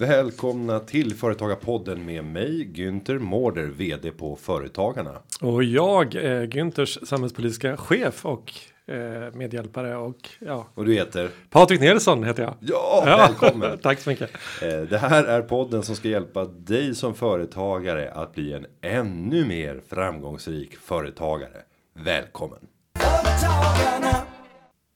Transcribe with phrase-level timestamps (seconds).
[0.00, 5.18] Välkomna till Företagarpodden med mig Günther Mårder, vd på Företagarna.
[5.40, 8.52] Och jag är Günthers samhällspolitiska chef och
[8.86, 10.66] eh, medhjälpare och ja.
[10.74, 11.28] Och du heter?
[11.50, 12.54] Patrik Nilsson heter jag.
[12.60, 13.78] Ja, välkommen!
[13.82, 14.30] Tack så mycket.
[14.62, 19.44] Eh, Det här är podden som ska hjälpa dig som företagare att bli en ännu
[19.46, 21.56] mer framgångsrik företagare.
[21.94, 22.58] Välkommen!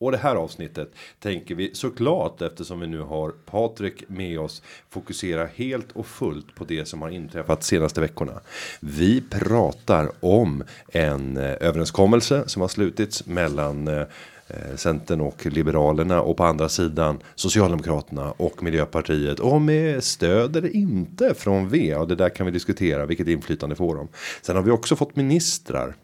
[0.05, 5.49] Och det här avsnittet tänker vi såklart eftersom vi nu har Patrik med oss fokusera
[5.55, 8.41] helt och fullt på det som har inträffat senaste veckorna.
[8.81, 14.03] Vi pratar om en eh, överenskommelse som har slutits mellan eh,
[14.49, 20.77] Eh, Centern och Liberalerna och på andra sidan Socialdemokraterna och Miljöpartiet och med stöd eller
[20.77, 24.09] inte från V och det där kan vi diskutera vilket inflytande får de.
[24.43, 25.95] Sen har vi också fått ministrar.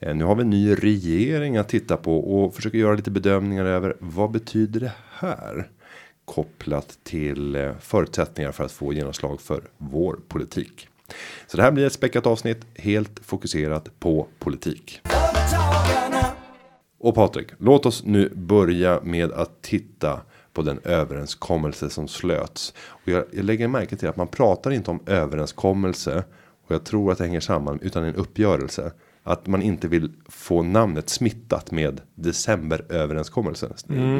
[0.00, 3.64] Eh, nu har vi en ny regering att titta på och försöka göra lite bedömningar
[3.64, 5.68] över vad betyder det här?
[6.24, 10.88] Kopplat till eh, förutsättningar för att få genomslag för vår politik.
[11.46, 15.00] Så det här blir ett späckat avsnitt helt fokuserat på politik.
[17.02, 20.20] Och Patrik, låt oss nu börja med att titta
[20.52, 22.74] på den överenskommelse som slöts.
[22.78, 26.24] Och jag, jag lägger märke till att man pratar inte om överenskommelse
[26.66, 28.92] och jag tror att det hänger samman utan en uppgörelse.
[29.24, 33.72] Att man inte vill få namnet smittat med decemberöverenskommelsen.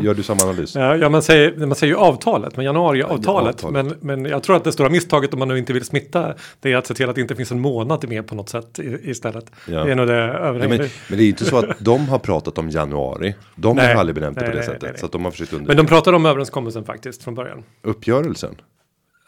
[0.03, 0.75] Gör du samma analys?
[0.75, 3.62] Ja, ja, man säger, man säger ju avtalet, men januariavtalet.
[3.62, 6.34] Ja, men, men jag tror att det stora misstaget om man nu inte vill smitta,
[6.61, 8.78] det är att se till att det inte finns en månad med på något sätt
[8.78, 9.50] i, istället.
[9.69, 9.84] Ja.
[9.84, 10.78] Det är nog det överhängande.
[10.78, 13.34] men, men det är ju inte så att de har pratat om januari.
[13.55, 13.95] De har Nej.
[13.95, 14.83] ju aldrig benämnt det på det nej, sättet.
[14.83, 14.98] nej.
[14.98, 17.62] Så att de har försökt Men de pratade om överenskommelsen faktiskt från början.
[17.83, 18.55] Uppgörelsen.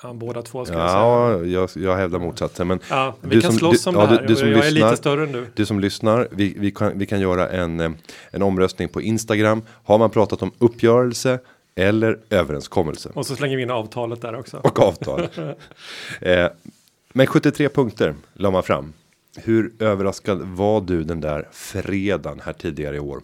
[0.04, 1.02] Ja, båda två ska jag säga.
[1.02, 2.66] Ja, jag, jag hävdar motsatsen.
[2.68, 4.26] Men Ja, vi du kan som- slåss du- om ja, det du- här.
[4.28, 5.46] du som jag är lyssnar- lite större än du.
[5.54, 7.90] Du som lyssnar, vi, vi, kan, vi kan göra en, eh,
[8.30, 9.62] en omröstning på Instagram.
[9.84, 11.38] Har man pratat om uppgörelse
[11.74, 13.10] eller överenskommelse?
[13.14, 14.56] Och så slänger vi in avtalet där också.
[14.56, 15.20] Och avtal.
[16.20, 16.46] eh,
[17.12, 18.92] men 73 punkter la man fram.
[19.36, 23.20] Hur överraskad var du den där fredagen här tidigare i år?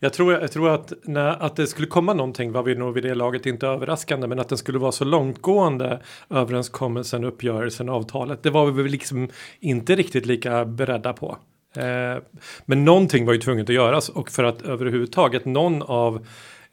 [0.00, 3.04] Jag tror, jag tror att, när, att det skulle komma någonting var vi nog vid
[3.04, 4.26] det laget inte överraskande.
[4.26, 8.42] Men att den skulle vara så långtgående överenskommelsen, uppgörelsen, avtalet.
[8.42, 9.28] Det var vi väl liksom
[9.60, 11.36] inte riktigt lika beredda på.
[11.76, 12.22] Eh,
[12.64, 16.26] men någonting var ju tvunget att göras och för att överhuvudtaget någon av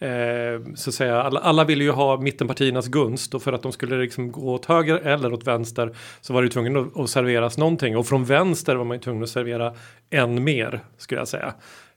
[0.03, 3.71] Eh, så att säga, alla, alla ville ju ha mittenpartiernas gunst och för att de
[3.71, 7.09] skulle liksom gå åt höger eller åt vänster så var det ju tvungen att, att
[7.09, 9.73] serveras någonting och från vänster var man ju tvungen att servera
[10.09, 11.53] än mer skulle jag säga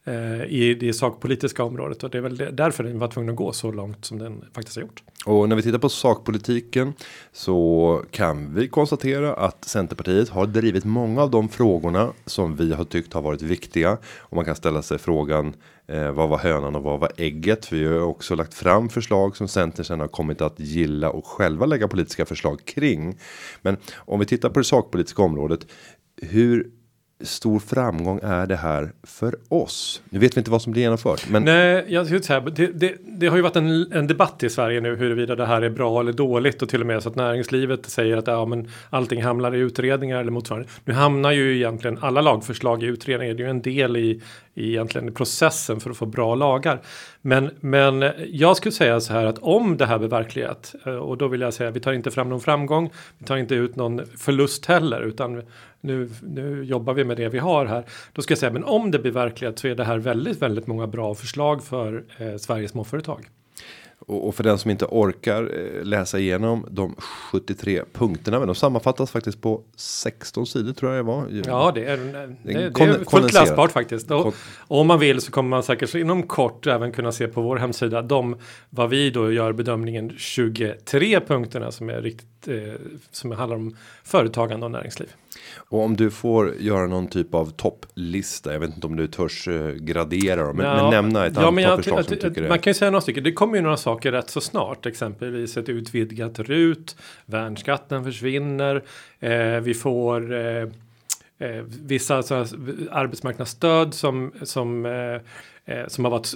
[0.08, 3.52] Eh, i det sakpolitiska området och det är väl därför den var tvungen att gå
[3.52, 5.02] så långt som den faktiskt har gjort.
[5.24, 6.92] Och när vi tittar på sakpolitiken
[7.32, 12.84] så kan vi konstatera att Centerpartiet har drivit många av de frågorna som vi har
[12.84, 13.98] tyckt har varit viktiga.
[14.18, 15.54] Och man kan ställa sig frågan
[15.86, 17.72] eh, vad var hönan och vad var ägget?
[17.72, 21.26] Vi har ju också lagt fram förslag som Centern sen har kommit att gilla och
[21.26, 23.18] själva lägga politiska förslag kring.
[23.62, 25.66] Men om vi tittar på det sakpolitiska området.
[26.22, 26.70] Hur
[27.20, 30.02] stor framgång är det här för oss?
[30.08, 32.94] Nu vet vi inte vad som blir genomfört, men Nej, jag skulle säga, det, det,
[33.06, 36.00] det har ju varit en, en debatt i Sverige nu huruvida det här är bra
[36.00, 39.54] eller dåligt och till och med så att näringslivet säger att ja, men allting hamnar
[39.54, 40.68] i utredningar eller motsvarande.
[40.84, 43.34] Nu hamnar ju egentligen alla lagförslag i utredningar.
[43.34, 44.22] Det är ju en del i,
[44.54, 46.80] i egentligen processen för att få bra lagar.
[47.20, 51.18] Men, men jag skulle säga så här att om det här blir verklighet eh, och
[51.18, 52.90] då vill jag säga vi tar inte fram någon framgång.
[53.18, 55.42] Vi tar inte ut någon förlust heller utan
[55.80, 57.84] nu, nu jobbar vi med det vi har här.
[58.12, 60.66] Då ska jag säga men om det blir verklighet så är det här väldigt, väldigt
[60.66, 63.28] många bra förslag för eh, Sveriges småföretag.
[63.98, 69.10] Och, för den som inte orkar eh, läsa igenom de 73 punkterna, men de sammanfattas
[69.10, 71.42] faktiskt på 16 sidor tror jag det var.
[71.46, 74.10] Ja, det är, det, det är fullt läsbart faktiskt.
[74.10, 77.56] Och, om man vill så kommer man säkert inom kort även kunna se på vår
[77.56, 78.36] hemsida de
[78.70, 82.74] vad vi då gör bedömningen 23 punkterna som är riktigt eh,
[83.10, 85.08] som handlar om företagande och näringsliv.
[85.56, 89.48] Och om du får göra någon typ av topplista, jag vet inte om du törs
[89.76, 92.48] gradera dem, men, Ja, men nämna ett ja, antal jag, förslag att- som att- tycker.
[92.48, 93.24] Man kan ju säga några stycken.
[93.24, 94.86] Det kommer ju några saker rätt så snart.
[94.86, 96.96] Exempelvis ett utvidgat RUT.
[97.26, 98.82] Värnskatten försvinner.
[99.20, 100.62] Eh, vi får eh,
[101.38, 102.46] eh, vissa så här,
[102.90, 105.20] arbetsmarknadsstöd som, som, eh,
[105.68, 106.34] Eh, som har varit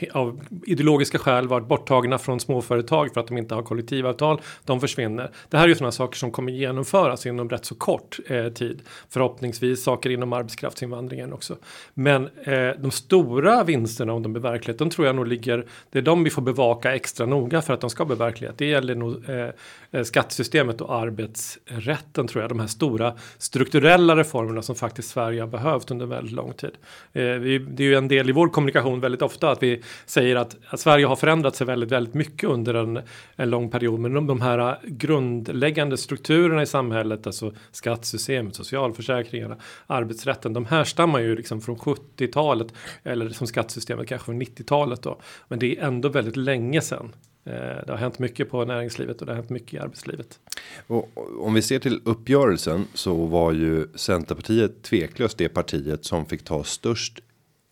[0.00, 4.40] eh, av ideologiska skäl varit borttagna från småföretag för att de inte har kollektivavtal.
[4.64, 5.30] De försvinner.
[5.48, 8.82] Det här är ju sådana saker som kommer genomföras inom rätt så kort eh, tid.
[9.08, 11.56] Förhoppningsvis saker inom arbetskraftsinvandringen också.
[11.94, 15.98] Men eh, de stora vinsterna om de blir verklighet, de tror jag nog ligger, det
[15.98, 18.58] är de vi får bevaka extra noga för att de ska bli verklighet.
[18.58, 19.48] Det gäller nog eh,
[19.90, 22.50] eh, skattesystemet och arbetsrätten tror jag.
[22.50, 26.72] De här stora strukturella reformerna som faktiskt Sverige har behövt under väldigt lång tid.
[27.12, 30.36] Eh, vi, det är ju en del i vår kommunikation väldigt ofta att vi säger
[30.36, 33.00] att, att Sverige har förändrat sig väldigt, väldigt mycket under en,
[33.36, 34.00] en lång period.
[34.00, 39.56] Men de, de här grundläggande strukturerna i samhället, alltså skattesystemet, socialförsäkringarna,
[39.86, 45.20] arbetsrätten, de härstammar ju liksom från 70-talet eller som skattesystemet kanske från 90-talet då.
[45.48, 47.12] Men det är ändå väldigt länge sedan.
[47.44, 47.52] Eh,
[47.86, 50.38] det har hänt mycket på näringslivet och det har hänt mycket i arbetslivet.
[50.86, 51.08] Och
[51.46, 56.64] om vi ser till uppgörelsen så var ju Centerpartiet tveklöst det partiet som fick ta
[56.64, 57.20] störst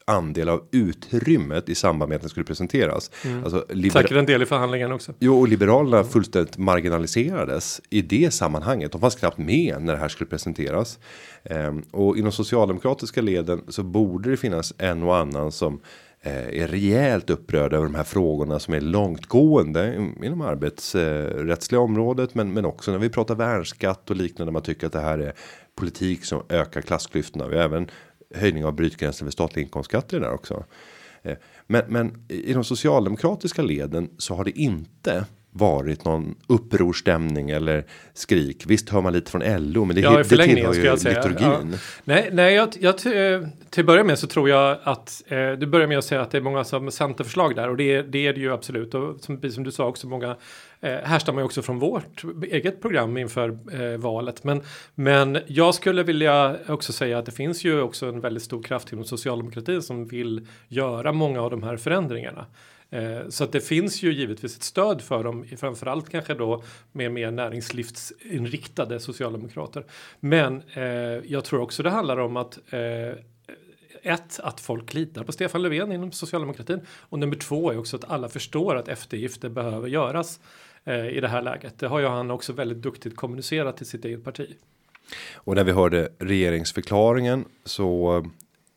[0.08, 3.10] andel av utrymmet i samband med att den skulle presenteras.
[3.25, 3.44] Mm.
[3.44, 5.12] Alltså, Säkert en del i förhandlingen också.
[5.19, 8.93] Jo, och Liberalerna fullständigt marginaliserades i det sammanhanget.
[8.93, 10.99] De fanns knappt med när det här skulle presenteras.
[11.44, 15.81] Ehm, och inom socialdemokratiska leden så borde det finnas en och annan som
[16.20, 22.52] Eh, är rejält upprörd över de här frågorna som är långtgående inom arbetsrättsliga området, men
[22.52, 24.52] men också när vi pratar värnskatt och liknande.
[24.52, 25.32] Man tycker att det här är
[25.75, 27.49] politik som ökar klassklyftorna.
[27.49, 27.90] Vi har även
[28.35, 30.65] höjning av brytgränsen för statlig inkomstskatt i det där också.
[31.23, 31.37] Eh,
[31.67, 35.25] men men i de socialdemokratiska leden så har det inte
[35.58, 37.84] varit någon upprorstämning eller
[38.14, 38.64] skrik.
[38.66, 41.70] Visst hör man lite från LO, men det, ja, det tillhör ju liturgin.
[41.72, 41.78] Ja.
[42.05, 45.87] Nej, nej, jag, jag, till att börja med så tror jag att eh, du börjar
[45.87, 48.40] med att säga att det är många som centerförslag där och det, det är det
[48.40, 48.94] ju absolut.
[48.94, 50.37] Och som, som du sa också många
[50.81, 54.44] eh, härstammar ju också från vårt eget program inför eh, valet.
[54.44, 54.62] Men,
[54.94, 58.93] men jag skulle vilja också säga att det finns ju också en väldigt stor kraft
[58.93, 62.46] inom socialdemokratin som vill göra många av de här förändringarna.
[62.90, 66.62] Eh, så att det finns ju givetvis ett stöd för dem, framförallt kanske då
[66.93, 69.85] med mer näringslivsinriktade socialdemokrater.
[70.20, 70.82] Men eh,
[71.25, 73.19] jag tror också det handlar om att eh,
[74.02, 78.11] ett, att folk litar på Stefan Löfven inom socialdemokratin och nummer två är också att
[78.11, 80.41] alla förstår att eftergifter behöver göras
[80.84, 81.79] eh, i det här läget.
[81.79, 84.56] Det har ju han också väldigt duktigt kommunicerat till sitt eget parti.
[85.34, 88.25] Och när vi hörde regeringsförklaringen så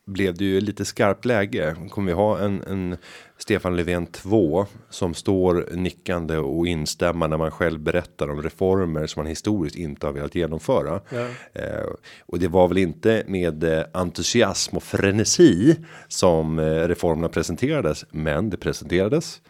[0.06, 1.76] blev det ju lite skarpt läge.
[1.90, 2.96] Kommer vi ha en, en
[3.38, 9.20] Stefan Löfven 2 som står nickande och instämma när man själv berättar om reformer som
[9.20, 11.00] man historiskt inte har velat genomföra.
[11.10, 11.26] Ja.
[11.52, 11.86] Eh,
[12.26, 15.76] och det var väl inte med eh, entusiasm och frenesi
[16.08, 19.40] som eh, reformerna presenterades, men det presenterades.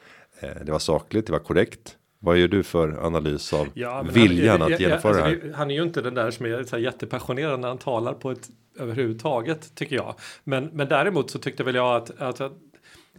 [0.40, 1.96] Eh, det var sakligt, det var korrekt.
[2.24, 5.54] Vad gör du för analys av ja, viljan han, att genomföra ja, alltså, det här?
[5.56, 8.30] Han är ju inte den där som är så här jättepassionerad när han talar på
[8.30, 10.14] ett överhuvudtaget tycker jag.
[10.44, 12.52] Men, men däremot så tyckte väl jag att, att, att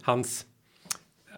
[0.02, 0.46] hans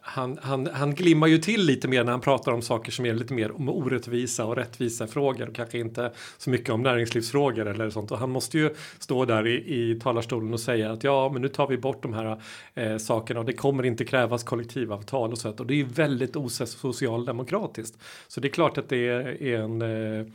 [0.09, 3.15] han, han, han glimmar ju till lite mer när han pratar om saker som är
[3.15, 7.91] lite mer om orättvisa och rättvisa frågor och kanske inte så mycket om näringslivsfrågor eller
[7.91, 8.11] sånt.
[8.11, 11.49] Och han måste ju stå där i, i talarstolen och säga att ja, men nu
[11.49, 12.43] tar vi bort de här
[12.75, 16.37] eh, sakerna och det kommer inte krävas kollektivavtal och sånt Och det är ju väldigt
[16.37, 17.99] osocialdemokratiskt.
[18.29, 20.27] Så det är klart att det är en eh,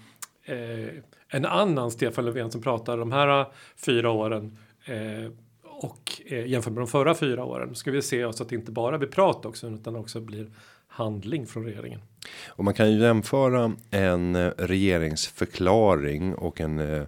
[0.46, 0.90] eh,
[1.34, 3.48] en annan Stefan Löfven som pratar de här eh,
[3.86, 5.32] fyra åren eh,
[5.84, 8.72] och eh, jämfört med de förra fyra åren ska vi se oss att det inte
[8.72, 10.48] bara blir prat också utan också blir
[10.88, 12.00] handling från regeringen.
[12.48, 17.04] Och man kan ju jämföra en eh, regeringsförklaring och en eh,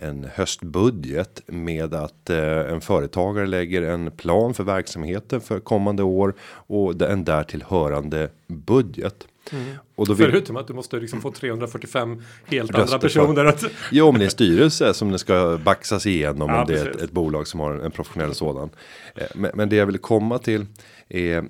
[0.00, 6.34] en höstbudget med att eh, en företagare lägger en plan för verksamheten för kommande år
[6.42, 9.26] och en därtill hörande budget.
[9.52, 9.76] Mm.
[9.94, 10.30] Och då vill...
[10.30, 13.44] Förutom att du måste liksom få 345 helt andra personer.
[13.44, 13.64] Att...
[13.90, 17.02] jo, men det är styrelse som det ska baxas igenom ja, om det är ett,
[17.02, 18.70] ett, bolag som har en, en professionell sådan.
[19.14, 20.66] Eh, men, men, det jag vill komma till
[21.08, 21.44] är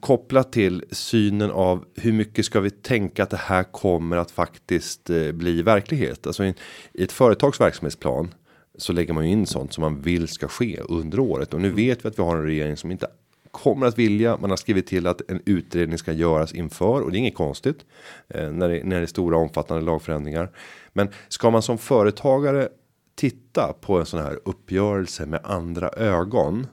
[0.00, 5.10] kopplat till synen av hur mycket ska vi tänka att det här kommer att faktiskt
[5.10, 6.26] eh, bli verklighet.
[6.26, 6.54] Alltså i,
[6.92, 8.34] i ett företags verksamhetsplan
[8.78, 11.70] så lägger man ju in sånt som man vill ska ske under året och nu
[11.70, 13.06] vet vi att vi har en regering som inte
[13.50, 14.36] kommer att vilja.
[14.36, 17.84] Man har skrivit till att en utredning ska göras inför och det är inget konstigt
[18.28, 20.50] eh, när, det, när det är stora omfattande lagförändringar.
[20.92, 22.68] Men ska man som företagare
[23.14, 26.66] titta på en sån här uppgörelse med andra ögon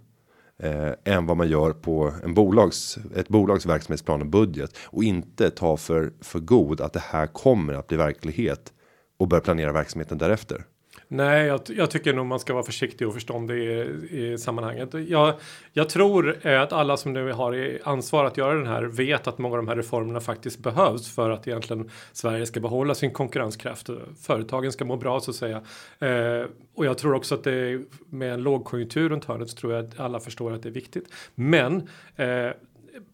[0.63, 5.49] eh, än vad man gör på en bolags ett bolags verksamhetsplan och budget och inte
[5.49, 8.73] ta för för god att det här kommer att bli verklighet
[9.19, 10.65] och börja planera verksamheten därefter.
[11.09, 14.89] Nej, jag, jag, tycker nog man ska vara försiktig och förståndig i, i sammanhanget.
[15.07, 15.33] Jag,
[15.73, 19.37] jag tror eh, att alla som nu har ansvar att göra den här vet att
[19.37, 23.89] många av de här reformerna faktiskt behövs för att egentligen Sverige ska behålla sin konkurrenskraft.
[24.21, 25.61] Företagen ska må bra så att säga.
[25.99, 26.45] Eh,
[26.75, 29.99] och jag tror också att det med en lågkonjunktur runt hörnet så tror jag att
[29.99, 31.05] alla förstår att det är viktigt.
[31.35, 32.51] Men eh,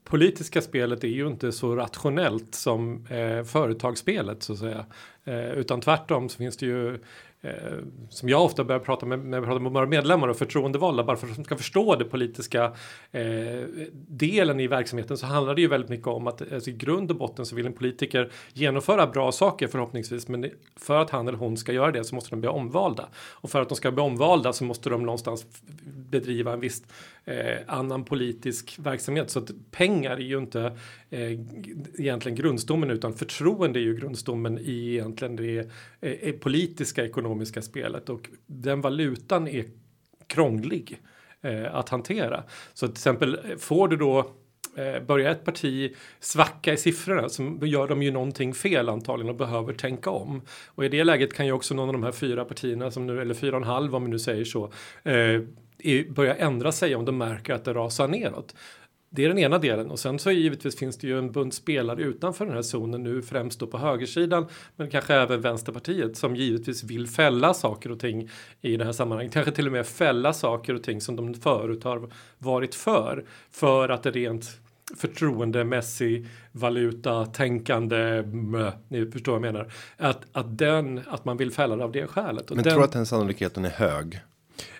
[0.03, 4.85] politiska spelet är ju inte så rationellt som eh, företagsspelet så att säga.
[5.23, 6.99] Eh, utan tvärtom så finns det ju
[7.43, 7.51] eh,
[8.09, 11.17] som jag ofta börjar prata med när jag pratar med våra medlemmar och förtroendevalda bara
[11.17, 12.63] för att de ska förstå det politiska
[13.11, 13.23] eh,
[14.07, 17.17] delen i verksamheten så handlar det ju väldigt mycket om att alltså, i grund och
[17.17, 21.57] botten så vill en politiker genomföra bra saker förhoppningsvis men för att han eller hon
[21.57, 23.07] ska göra det så måste de bli omvalda.
[23.15, 25.45] Och för att de ska bli omvalda så måste de någonstans
[26.09, 26.83] bedriva en viss
[27.25, 30.77] eh, annan politisk verksamhet så att pengar är ju inte
[31.09, 31.31] eh,
[31.99, 35.57] egentligen grundstommen utan förtroende är ju grundstommen i egentligen det
[36.01, 39.65] eh, eh politiska ekonomiska spelet och den valutan är
[40.27, 41.01] krånglig
[41.41, 42.43] eh, att hantera.
[42.73, 44.31] Så till exempel eh, får du då
[44.75, 49.35] eh, börjar ett parti svacka i siffrorna så gör de ju någonting fel antagligen och
[49.35, 50.41] behöver tänka om.
[50.67, 53.21] Och i det läget kan ju också någon av de här fyra partierna som nu,
[53.21, 54.71] eller fyra och en halv om vi nu säger så,
[55.03, 55.41] eh,
[56.09, 58.55] börja ändra sig om de märker att det rasar neråt.
[59.15, 62.01] Det är den ena delen och sen så givetvis finns det ju en bunt spelare
[62.01, 66.83] utanför den här zonen nu främst då på högersidan men kanske även Vänsterpartiet som givetvis
[66.83, 68.29] vill fälla saker och ting
[68.61, 69.33] i det här sammanhanget.
[69.33, 73.89] Kanske till och med fälla saker och ting som de förut har varit för för
[73.89, 74.45] att det rent
[74.97, 78.23] förtroendemässig valuta tänkande
[78.87, 82.07] ni förstår vad jag menar att att den att man vill fälla det av det
[82.07, 82.49] skälet.
[82.49, 84.21] Men den, tror att den sannolikheten är hög?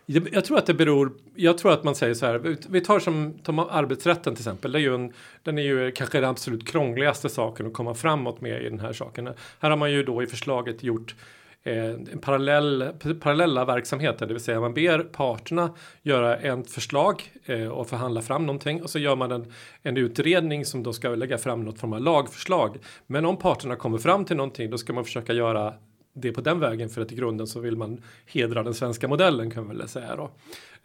[0.05, 1.11] Jag tror att det beror.
[1.35, 2.57] Jag tror att man säger så här.
[2.69, 4.71] Vi tar som tar arbetsrätten till exempel.
[4.71, 8.41] Det är ju en, den är ju kanske den absolut krångligaste saken att komma framåt
[8.41, 9.29] med i den här saken.
[9.59, 11.15] Här har man ju då i förslaget gjort
[11.63, 12.89] eh, en parallell,
[13.21, 15.69] parallella verksamheter, det vill säga man ber parterna
[16.01, 19.51] göra ett förslag eh, och förhandla fram någonting och så gör man en,
[19.83, 22.77] en utredning som då ska lägga fram något form av lagförslag.
[23.07, 25.73] Men om parterna kommer fram till någonting då ska man försöka göra
[26.13, 29.51] det på den vägen för att i grunden så vill man hedra den svenska modellen
[29.51, 30.31] kan man väl säga då.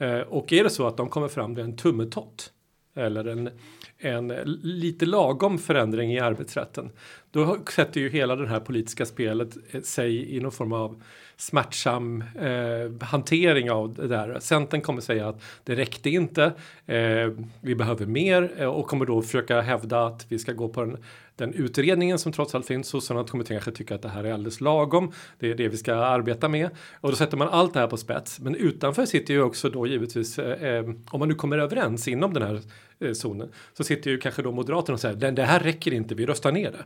[0.04, 2.52] Eh, och är det så att de kommer fram till en tummetott
[2.94, 3.50] eller en,
[3.98, 4.28] en
[4.62, 6.90] lite lagom förändring i arbetsrätten.
[7.38, 11.02] Då sätter ju hela det här politiska spelet eh, sig i någon form av
[11.36, 14.40] smärtsam eh, hantering av det där.
[14.40, 16.52] Centern kommer säga att det räckte inte.
[16.86, 17.30] Eh,
[17.60, 20.96] vi behöver mer eh, och kommer då försöka hävda att vi ska gå på den,
[21.36, 22.88] den utredningen som trots allt finns.
[22.88, 25.12] Sossarna kommer kanske tycka att det här är alldeles lagom.
[25.38, 27.96] Det är det vi ska arbeta med och då sätter man allt det här på
[27.96, 28.40] spets.
[28.40, 32.34] Men utanför sitter ju också då givetvis eh, eh om man nu kommer överens inom
[32.34, 32.60] den här
[33.00, 36.14] eh, zonen så sitter ju kanske då Moderaterna och säger det här räcker inte.
[36.14, 36.84] Vi röstar ner det.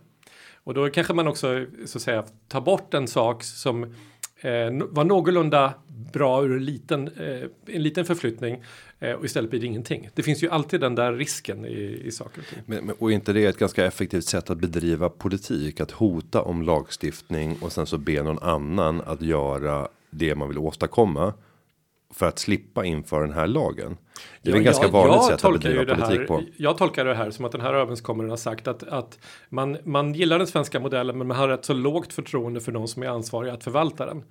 [0.64, 3.82] Och då kanske man också så att säga tar bort en sak som
[4.40, 5.74] eh, var någorlunda
[6.12, 8.62] bra ur en liten, eh, en liten förflyttning
[8.98, 10.10] eh, och istället blir det ingenting.
[10.14, 12.58] Det finns ju alltid den där risken i, i saker och ting.
[12.66, 16.42] Men, men, och inte det är ett ganska effektivt sätt att bedriva politik att hota
[16.42, 21.34] om lagstiftning och sen så be någon annan att göra det man vill åstadkomma
[22.12, 23.96] för att slippa inför den här lagen.
[24.42, 26.42] Det är ja, en ganska jag, vanligt jag sätt att bedriva politik här, på.
[26.56, 30.14] Jag tolkar det här som att den här överenskommelsen har sagt att, att man, man
[30.14, 33.06] gillar den svenska modellen men man har ett så lågt förtroende för de som är
[33.06, 34.24] ansvariga att förvalta den.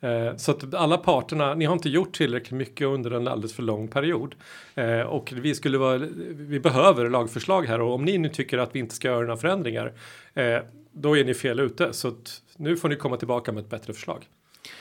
[0.00, 3.62] Eh, så att alla parterna, ni har inte gjort tillräckligt mycket under en alldeles för
[3.62, 4.34] lång period.
[4.74, 5.98] Eh, och vi skulle vara,
[6.34, 9.36] vi behöver lagförslag här och om ni nu tycker att vi inte ska göra några
[9.36, 9.92] förändringar
[10.34, 10.58] eh,
[10.92, 11.92] då är ni fel ute.
[11.92, 14.26] Så att nu får ni komma tillbaka med ett bättre förslag.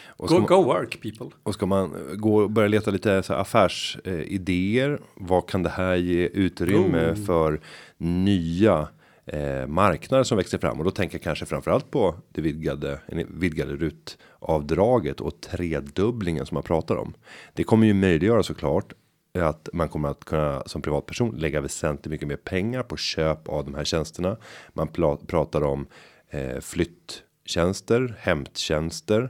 [0.08, 1.28] Och go, man, go work people.
[1.44, 4.90] Och ska man gå och börja leta lite så affärsidéer.
[4.90, 7.26] Eh, vad kan det här ge utrymme oh.
[7.26, 7.62] för
[7.98, 8.88] nya
[9.26, 13.76] eh, marknader som växer fram och då tänker jag kanske framförallt på det vidgade vidgade
[13.76, 17.14] rutavdraget och tredubblingen som man pratar om.
[17.54, 18.94] Det kommer ju möjliggöra såklart
[19.40, 23.66] att man kommer att kunna som privatperson lägga väsentligt mycket mer pengar på köp av
[23.66, 24.38] de här tjänsterna.
[24.74, 24.88] Man
[25.28, 25.88] pratar om
[26.30, 29.30] eh, flyttjänster, hämttjänster.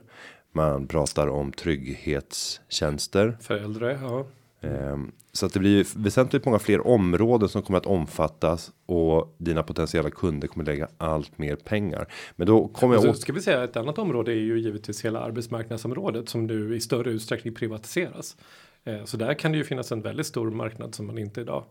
[0.56, 3.38] Man pratar om trygghetstjänster.
[3.42, 4.26] För äldre, ja.
[4.62, 9.64] Ehm, så att det blir väsentligt många fler områden som kommer att omfattas och dina
[9.64, 12.08] potentiella kunder kommer lägga allt mer pengar.
[12.36, 13.04] Men då kommer jag.
[13.04, 16.82] Så ska vi säga ett annat område är ju givetvis hela arbetsmarknadsområdet som nu i
[16.82, 18.38] större utsträckning privatiseras.
[18.84, 21.64] Ehm, så där kan det ju finnas en väldigt stor marknad som man inte idag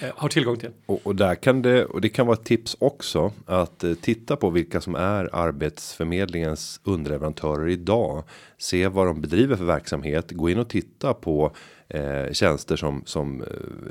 [0.00, 0.70] Eh, har tillgång till.
[0.86, 4.36] Och, och, där kan det och det kan vara ett tips också att eh, titta
[4.36, 8.24] på vilka som är arbetsförmedlingens underleverantörer idag.
[8.58, 10.30] Se vad de bedriver för verksamhet.
[10.30, 11.52] Gå in och titta på
[11.88, 13.46] eh, tjänster som som eh,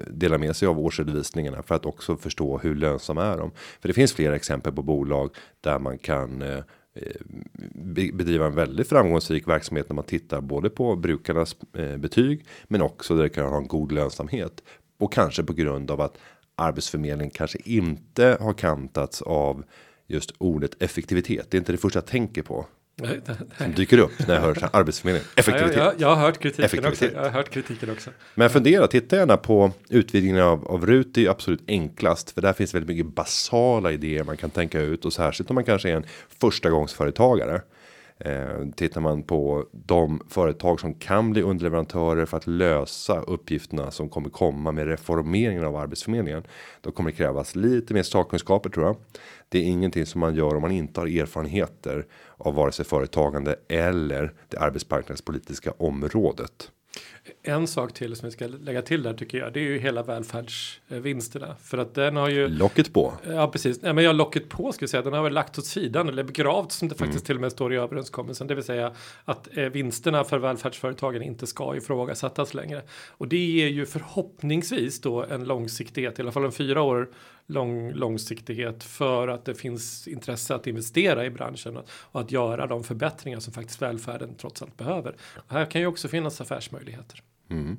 [0.08, 3.52] delar med sig av årsredovisningarna för att också förstå hur lönsamma är de.
[3.82, 6.58] För det finns flera exempel på bolag där man kan eh,
[6.94, 12.82] eh bedriva en väldigt framgångsrik verksamhet när man tittar både på brukarnas eh, betyg men
[12.82, 14.64] också där det kan ha en god lönsamhet
[15.00, 16.18] och kanske på grund av att
[16.56, 19.64] arbetsförmedling kanske inte har kantats av
[20.08, 21.52] just ordet effektivitet.
[21.52, 22.66] Det är inte det första jag tänker på
[23.58, 25.24] Som dyker upp när jag hör så här, arbetsförmedling.
[25.36, 25.78] Effektivitet.
[25.78, 26.78] Ja, jag, jag, jag har hört kritiken också.
[26.78, 27.16] Effektivitet.
[27.16, 28.10] Jag har hört kritiken också.
[28.36, 31.14] Men fundera, titta gärna på utvidgningen av, av RUT.
[31.14, 32.32] Det är absolut enklast.
[32.32, 35.06] För där finns väldigt mycket basala idéer man kan tänka ut.
[35.06, 36.06] Och särskilt om man kanske är en
[36.40, 37.62] förstagångsföretagare.
[38.20, 44.10] Eh, tittar man på de företag som kan bli underleverantörer för att lösa uppgifterna som
[44.10, 46.44] kommer komma med reformeringen av arbetsförmedlingen.
[46.82, 48.96] Då kommer det krävas lite mer sakkunskaper tror jag.
[49.50, 52.06] Det är ingenting som man gör om man inte har erfarenheter
[52.38, 56.72] av vare sig företagande eller det arbetsmarknadspolitiska området.
[57.44, 59.54] En sak till som vi ska lägga till där tycker jag.
[59.54, 62.48] Det är ju hela välfärdsvinsterna för att den har ju.
[62.48, 63.14] Locket på.
[63.28, 63.82] Ja, precis.
[63.82, 65.04] Nej, men jag har locket på ska jag säga.
[65.04, 67.74] Den har väl lagt åt sidan eller begravt som det faktiskt till och med står
[67.74, 68.48] i överenskommelsen.
[68.48, 68.94] Det vill säga
[69.26, 72.82] att eh, vinsterna för välfärdsföretagen inte ska ifrågasättas längre.
[73.10, 77.10] Och det ger ju förhoppningsvis då en långsiktighet, i alla fall en fyra år
[77.50, 82.84] lång långsiktighet för att det finns intresse att investera i branschen och, att göra de
[82.84, 85.16] förbättringar som faktiskt välfärden trots allt behöver.
[85.36, 87.24] Och här kan ju också finnas affärsmöjligheter.
[87.50, 87.78] Mm.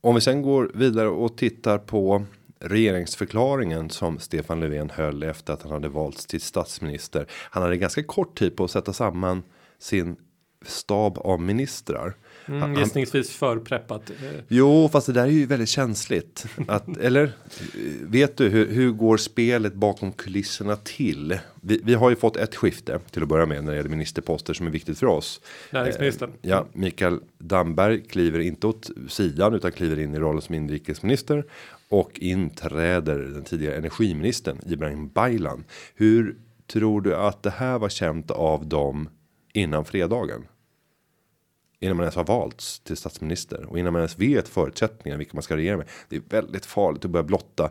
[0.00, 2.24] Om vi sen går vidare och tittar på
[2.60, 7.26] regeringsförklaringen som Stefan Löfven höll efter att han hade valts till statsminister.
[7.30, 9.42] Han hade ganska kort tid på att sätta samman
[9.78, 10.16] sin
[10.66, 12.14] stab av ministrar.
[12.50, 14.10] Mm, gissningsvis förpreppat.
[14.10, 14.16] Eh,
[14.48, 16.46] Jo, fast det där är ju väldigt känsligt.
[16.68, 17.30] Att, eller eh,
[18.00, 21.38] vet du hur, hur går spelet bakom kulisserna till?
[21.60, 24.54] Vi, vi har ju fått ett skifte till att börja med när det gäller ministerposter
[24.54, 25.40] som är viktigt för oss.
[25.70, 26.30] näringsministern.
[26.42, 31.44] Ja, Mikael Damberg kliver inte åt sidan utan kliver in i rollen som inrikesminister
[31.88, 35.64] och inträder den tidigare energiministern Ibrahim Baylan.
[35.94, 36.36] Hur
[36.72, 39.08] tror du att det här var känt av dem
[39.52, 40.44] innan fredagen?
[41.80, 45.42] Innan man ens har valts till statsminister och innan man ens vet förutsättningarna vilka man
[45.42, 45.88] ska regera med.
[46.08, 47.70] Det är väldigt farligt att börja blotta.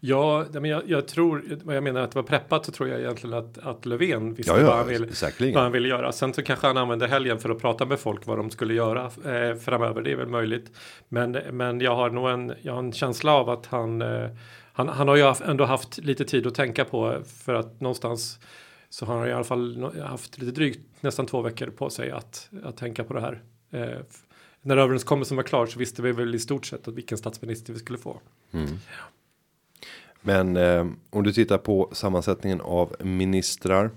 [0.00, 3.00] Ja, men jag, jag tror, vad jag menar att det var preppat så tror jag
[3.00, 5.54] egentligen att, att Löfven visste Ja, ja, vad, han vill, säkerligen.
[5.54, 6.12] vad han ville göra.
[6.12, 9.04] Sen så kanske han använde helgen för att prata med folk vad de skulle göra
[9.04, 10.02] eh, framöver.
[10.02, 10.70] Det är väl möjligt.
[11.08, 14.28] Men, men jag har nog en, jag har en känsla av att han, eh,
[14.72, 18.38] han, han har ju ändå haft lite tid att tänka på för att någonstans
[18.88, 22.50] så har han i alla fall haft lite drygt nästan två veckor på sig att,
[22.62, 23.42] att tänka på det här.
[23.70, 24.00] Eh,
[24.62, 27.78] när överenskommelsen var klar så visste vi väl i stort sett att vilken statsminister vi
[27.78, 28.20] skulle få.
[28.52, 28.78] Mm.
[30.20, 33.90] Men eh, om du tittar på sammansättningen av ministrar.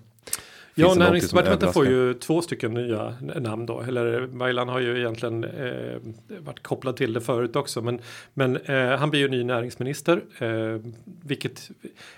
[0.80, 3.82] Ja, näringsdepartementet får ju två stycken nya namn då.
[3.82, 5.98] Eller Baylan har ju egentligen eh,
[6.40, 7.82] varit kopplad till det förut också.
[7.82, 8.00] Men,
[8.34, 10.22] men eh, han blir ju ny näringsminister.
[10.40, 10.82] Eh,
[11.24, 11.72] vilket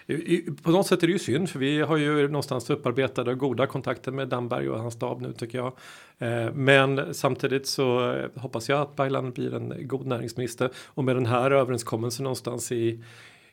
[0.07, 1.49] i, i, på något sätt är det ju synd.
[1.49, 5.33] För vi har ju någonstans upparbetade och goda kontakter med Damberg och hans stab nu
[5.33, 5.73] tycker jag.
[6.19, 10.69] Eh, men samtidigt så eh, hoppas jag att Baylan blir en god näringsminister.
[10.86, 13.03] Och med den här överenskommelsen någonstans i,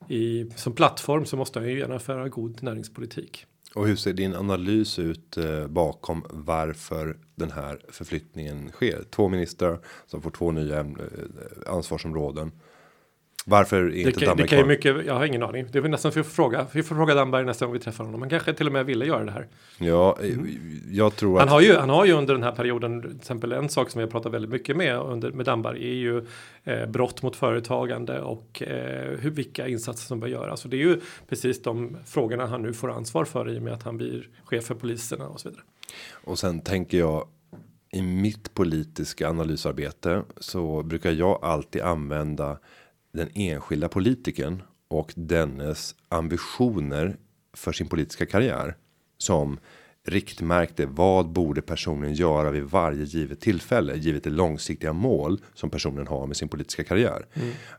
[0.09, 3.47] i, som plattform så måste han ju genomföra god näringspolitik.
[3.79, 9.05] Och hur ser din analys ut eh, bakom varför den här förflyttningen sker?
[9.11, 10.87] Två ministrar som får två nya eh,
[11.67, 12.53] ansvarsområden.
[13.49, 14.69] Varför är Det inte kan, det kan ju kvar?
[14.69, 15.67] mycket, jag har ingen aning.
[15.73, 16.67] Det är väl nästan för att fråga.
[16.73, 18.21] Vi får fråga Damberg nästa gång vi träffar honom.
[18.23, 19.47] Han kanske till och med ville göra det här.
[19.79, 20.31] Ja, eh,
[20.91, 21.53] jag tror Han att.
[21.55, 24.05] har ju, han har ju under den här perioden, till exempel en sak som vi
[24.05, 26.25] har pratat väldigt mycket med under, med Damberg är ju
[26.65, 30.65] eh, brott mot företagande och eh, hur, vilka insatser som bör göras.
[30.65, 33.73] Och det är ju precis de frågorna han nu får ansvar för i och med
[33.73, 35.65] att han blir chef för poliserna och så vidare.
[36.25, 37.29] Och sen tänker jag.
[37.93, 42.59] I mitt politiska analysarbete så brukar jag alltid använda
[43.19, 47.17] den enskilda politikern och dennes ambitioner
[47.53, 48.77] för sin politiska karriär
[49.19, 49.59] som
[50.07, 50.87] riktmärkte.
[50.87, 56.27] Vad borde personen göra vid varje givet tillfälle givet det långsiktiga mål som personen har
[56.27, 57.27] med sin politiska karriär.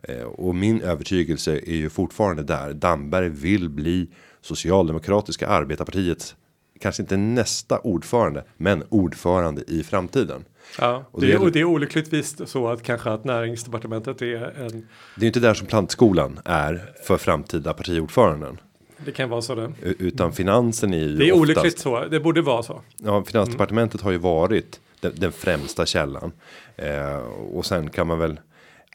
[0.03, 2.73] Eh, och min övertygelse är ju fortfarande där.
[2.73, 4.09] Damberg vill bli
[4.41, 6.35] socialdemokratiska arbetarpartiets
[6.79, 10.45] kanske inte nästa ordförande, men ordförande i framtiden.
[10.79, 14.59] Ja, Och det, det är, och det är olyckligtvis så att kanske att näringsdepartementet är
[14.61, 18.57] en, Det är inte där som plantskolan är för framtida partiordföranden.
[19.05, 19.71] det kan vara så det.
[19.81, 22.81] Utan finansen är ju Det är oftast- olyckligt så, det borde vara så.
[22.97, 26.31] Ja, finansdepartementet har ju varit den, den främsta källan.
[26.75, 27.15] Eh,
[27.53, 28.39] och sen kan man väl.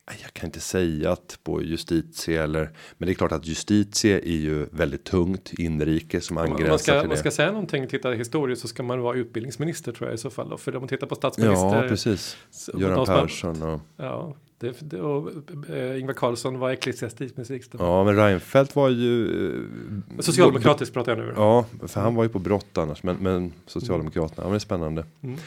[0.07, 2.71] Jag kan inte säga att på justitie eller.
[2.99, 6.79] Men det är klart att justitie är ju väldigt tungt inrikes som Om angränsar man
[6.79, 7.17] ska, till man det.
[7.17, 10.49] ska säga någonting, titta historiskt så ska man vara utbildningsminister tror jag i så fall.
[10.49, 10.57] Då.
[10.57, 11.83] För om man tittar på statsminister.
[11.83, 12.37] Ja, precis.
[12.75, 13.81] Göran Persson och.
[13.97, 15.31] Ja, det, det, och
[15.71, 17.79] eh, Ingvar Carlsson var ecklesiastikminister.
[17.79, 19.27] Ja, men Reinfeldt var ju.
[19.55, 21.33] eh, Socialdemokratiskt pratar jag nu.
[21.37, 23.03] Ja, för han var ju på brott annars.
[23.03, 25.05] Men, men Socialdemokraterna, ja, men det är spännande.
[25.23, 25.39] Mm.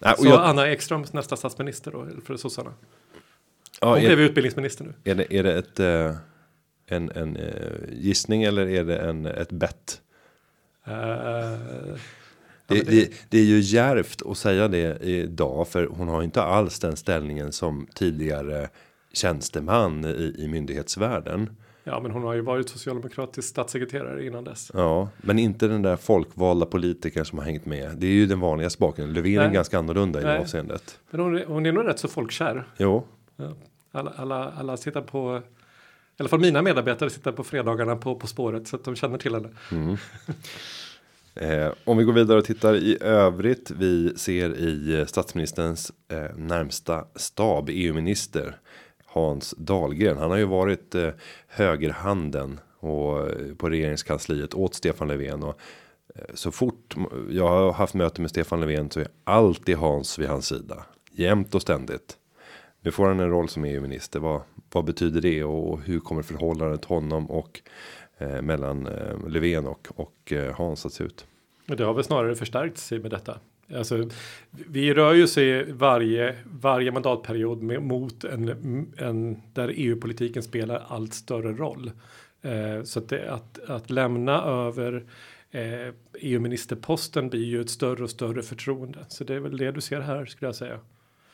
[0.00, 2.70] Nej, och Så jag, Anna Ekström nästa statsminister då, för sossarna.
[3.82, 5.10] Ja, Hon är, blev utbildningsminister nu.
[5.10, 6.16] är, det, är det ett, eh,
[6.86, 10.00] en, en eh, gissning eller är det en, ett bett?
[10.88, 10.98] Uh, det,
[12.66, 12.82] ja, det...
[12.84, 16.96] Det, det, är ju järvt att säga det idag för hon har inte alls den
[16.96, 18.68] ställningen som tidigare
[19.12, 21.50] tjänsteman i, i myndighetsvärlden.
[21.84, 24.70] Ja, men hon har ju varit socialdemokratisk statssekreterare innan dess.
[24.74, 27.96] Ja, men inte den där folkvalda politikern som har hängt med.
[27.96, 29.14] Det är ju den vanligaste bakgrunden.
[29.14, 30.98] Löfven är ganska annorlunda i det avseendet.
[31.10, 32.64] Men hon, hon är nog rätt så folkkär.
[32.76, 33.06] Jo.
[33.36, 33.54] Ja.
[33.92, 35.42] Alla, alla, alla sitter på,
[36.16, 39.18] i alla fall mina medarbetare sitter på fredagarna på På spåret så att de känner
[39.18, 39.48] till henne.
[39.70, 39.96] Mm.
[41.34, 43.70] Eh, om vi går vidare och tittar i övrigt.
[43.70, 48.56] Vi ser i statsministerns eh, närmsta stab EU-minister
[49.06, 50.18] Hans Dahlgren.
[50.18, 51.08] Han har ju varit eh,
[51.46, 55.60] högerhanden och eh, på regeringskansliet åt Stefan Löfven och
[56.14, 56.94] eh, så fort
[57.30, 61.54] jag har haft möte med Stefan Löfven så är alltid Hans vid hans sida jämt
[61.54, 62.16] och ständigt.
[62.84, 64.20] Nu får han en roll som EU-minister.
[64.20, 64.42] Vad,
[64.72, 67.60] vad betyder det och hur kommer förhållandet honom och
[68.18, 71.26] eh, mellan eh, Löfven och, och eh, Hans att se ut?
[71.66, 73.38] Det har väl snarare förstärkts med detta.
[73.76, 74.08] Alltså,
[74.50, 81.14] vi rör ju sig varje, varje mandatperiod med, mot en, en där EU-politiken spelar allt
[81.14, 81.90] större roll.
[82.42, 85.04] Eh, så att, det, att, att lämna över
[85.50, 88.98] eh, EU-ministerposten blir ju ett större och större förtroende.
[89.08, 90.78] Så det är väl det du ser här skulle jag säga.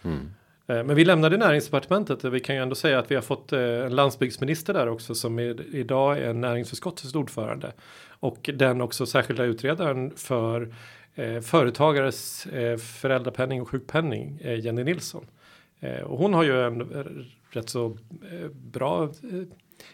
[0.03, 0.31] Mm.
[0.69, 3.53] Eh, men vi lämnade näringsdepartementet och vi kan ju ändå säga att vi har fått
[3.53, 7.73] eh, en landsbygdsminister där också som är, idag är näringsutskottets ordförande.
[8.21, 10.75] Och den också särskilda utredaren för
[11.15, 15.27] eh, företagares eh, föräldrapenning och sjukpenning, eh, Jenny Nilsson.
[15.81, 17.05] Eh, och hon har ju en eh,
[17.51, 17.87] rätt så
[18.33, 19.11] eh, bra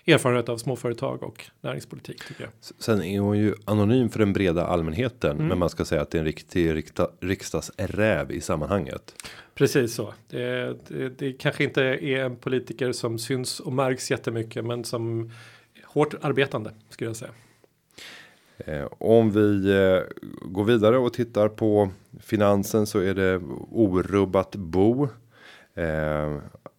[0.06, 2.50] erfarenhet av småföretag och näringspolitik tycker jag.
[2.60, 5.46] Sen är hon ju anonym för den breda allmänheten, mm.
[5.46, 9.14] men man ska säga att det är en riktig riksdag, riksdagsräv i sammanhanget.
[9.54, 10.14] Precis så.
[10.28, 15.30] Det, det, det kanske inte är en politiker som syns och märks jättemycket, men som
[15.84, 17.30] hårt arbetande skulle jag säga.
[18.58, 20.00] Eh, om vi eh,
[20.42, 23.36] går vidare och tittar på finansen så är det
[23.70, 25.08] orubbat bo.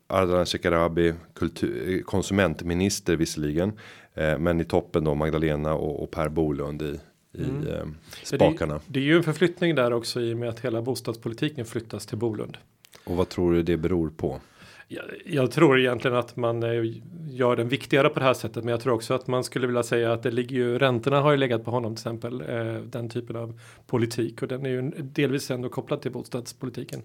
[0.07, 3.71] Ardalan Shekarabi kultur, konsumentminister visserligen.
[4.13, 6.99] Eh, men i toppen då Magdalena och, och Per Bolund i,
[7.33, 7.67] i mm.
[7.67, 7.85] eh,
[8.23, 8.73] spakarna.
[8.73, 12.05] Det, det, är ju en förflyttning där också i och med att hela bostadspolitiken flyttas
[12.05, 12.57] till Bolund.
[13.03, 14.39] Och vad tror du det beror på?
[14.87, 16.83] Jag, jag, tror egentligen att man eh,
[17.29, 18.63] gör den viktigare på det här sättet.
[18.63, 21.31] Men jag tror också att man skulle vilja säga att det ligger ju räntorna har
[21.31, 22.41] ju legat på honom till exempel.
[22.41, 27.01] Eh, den typen av politik och den är ju delvis ändå kopplad till bostadspolitiken.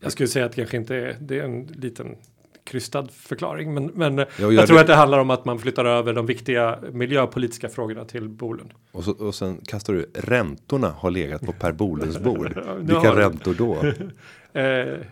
[0.00, 2.16] Jag skulle säga att det kanske inte är, det är en liten
[2.64, 3.74] krystad förklaring.
[3.74, 4.80] Men, men jo, jag tror det.
[4.80, 8.70] att det handlar om att man flyttar över de viktiga miljöpolitiska frågorna till Bolund.
[8.92, 12.62] Och, så, och sen kastar du räntorna har legat på Per Bolunds bord.
[12.78, 13.76] Vilka räntor då?
[14.60, 15.06] eh,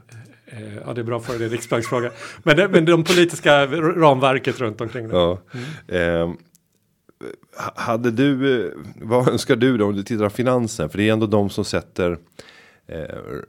[0.52, 2.10] Eh, ja, det är bra för det riksbanksfråga.
[2.42, 5.08] Men, det, men de politiska ramverket runt omkring.
[5.08, 5.16] Det.
[5.16, 5.38] Ja.
[5.88, 6.30] Mm.
[6.30, 6.34] Eh,
[7.74, 10.90] hade du, vad önskar du då om du tittar på finansen?
[10.90, 12.18] För det är ändå de som sätter
[12.88, 13.04] eh,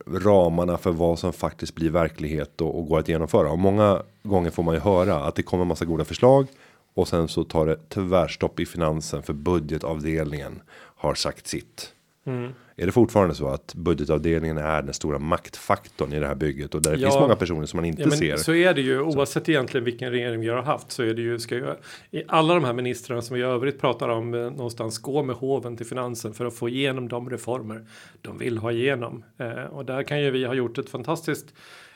[0.08, 3.52] ramarna för vad som faktiskt blir verklighet och, och går att genomföra.
[3.52, 6.47] Och många gånger får man ju höra att det kommer massa goda förslag
[6.93, 10.62] och sen så tar det tvärstopp i finansen för budgetavdelningen
[10.95, 11.93] har sagt sitt.
[12.26, 12.52] Mm.
[12.76, 16.82] Är det fortfarande så att budgetavdelningen är den stora maktfaktorn i det här bygget och
[16.82, 18.38] där det ja, finns många personer som man inte ja, ser?
[18.38, 19.52] Så är det ju oavsett så.
[19.52, 21.66] egentligen vilken regering vi har haft så är det ju ska ju
[22.12, 25.36] i alla de här ministrarna som vi i övrigt pratar om eh, någonstans gå med
[25.36, 27.86] hoven till finansen för att få igenom de reformer
[28.22, 31.54] de vill ha igenom eh, och där kan ju vi ha gjort ett fantastiskt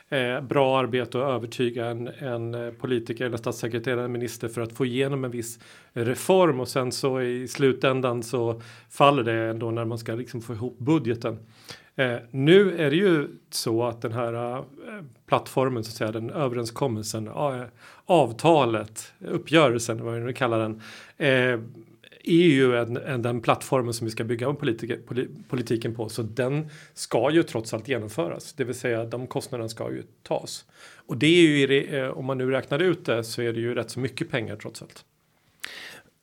[0.08, 4.86] eh, bra arbete att övertyga en, en eh, politiker eller statssekreterare, minister för att få
[4.86, 5.58] igenom en viss
[5.92, 10.52] reform och sen så i slutändan så faller det ändå när man ska liksom få
[10.52, 11.38] ihop budgeten.
[11.96, 14.64] Eh, nu är det ju så att den här eh,
[15.26, 17.62] plattformen, så att säga, den överenskommelsen, eh,
[18.04, 20.80] avtalet, uppgörelsen, vad vi nu kallar den,
[21.16, 21.60] eh,
[22.24, 24.98] är ju en, en, den plattformen som vi ska bygga politiker,
[25.48, 26.08] politiken på.
[26.08, 28.52] Så den ska ju trots allt genomföras.
[28.52, 30.64] Det vill säga de kostnaderna ska ju tas.
[31.06, 33.74] Och det är ju, eh, om man nu räknar ut det så är det ju
[33.74, 35.04] rätt så mycket pengar trots allt.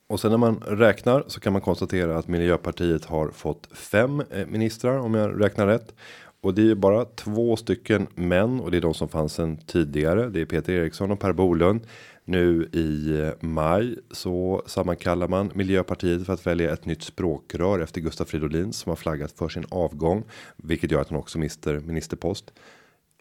[0.08, 4.48] Och sen när man räknar så kan man konstatera att Miljöpartiet har fått fem eh,
[4.48, 5.94] ministrar om jag räknar rätt.
[6.42, 9.58] Och det är ju bara två stycken män och det är de som fanns sen
[9.58, 10.30] tidigare.
[10.30, 11.82] Det är Peter Eriksson och Per Bolund.
[12.26, 18.28] Nu i maj så sammankallar man Miljöpartiet för att välja ett nytt språkrör efter Gustaf
[18.28, 20.24] Fridolin som har flaggat för sin avgång,
[20.58, 22.54] vilket gör att han också mister ministerpost.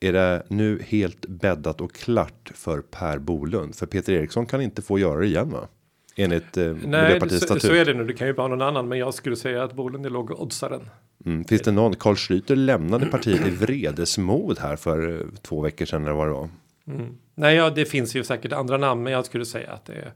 [0.01, 3.75] Är det nu helt bäddat och klart för Per Bolund?
[3.75, 5.69] För Peter Eriksson kan inte få göra det igen va?
[6.17, 7.63] Enligt eh, Nej, Miljöpartiets statut.
[7.63, 8.05] så är det nu.
[8.05, 10.89] Det kan ju vara någon annan, men jag skulle säga att Bolund är lågoddsaren.
[11.27, 11.45] Mm.
[11.45, 11.97] Finns det någon?
[11.97, 16.33] Carl Schlüter lämnade partiet i vredesmod här för eh, två veckor sedan eller vad det
[16.33, 16.49] var.
[16.87, 17.17] Mm.
[17.41, 20.13] Nej, ja, det finns ju säkert andra namn, men jag skulle säga att det är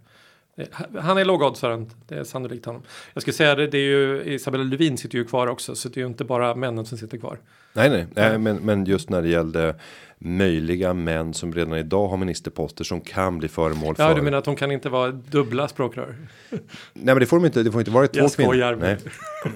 [1.00, 2.82] Han är lågoddsaren, det är sannolikt honom.
[3.14, 5.96] Jag skulle säga det, det är ju Isabella Lövin sitter ju kvar också, så det
[5.96, 7.38] är ju inte bara männen som sitter kvar.
[7.72, 9.74] Nej, nej, nej men, men just när det gällde
[10.18, 14.14] möjliga män som redan idag har ministerposter som kan bli föremål Ja, för.
[14.14, 16.16] du menar att hon kan inte vara dubbla språkrör?
[16.50, 16.60] Nej,
[16.92, 17.62] men det får de inte.
[17.62, 18.48] Det får inte vara två Jag kvinnor.
[18.52, 18.76] skojar.
[18.76, 18.96] Nej.